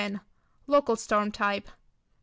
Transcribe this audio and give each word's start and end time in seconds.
Local 0.65 0.95
storm 0.95 1.31
type. 1.31 1.67
No. 1.67 1.73